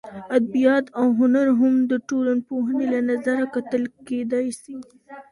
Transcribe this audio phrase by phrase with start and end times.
[0.37, 4.75] ادبیات او هنر هم د ټولنپوهنې له نظره کتل کېدای سي.